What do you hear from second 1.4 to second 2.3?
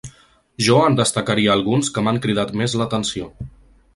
alguns que m’han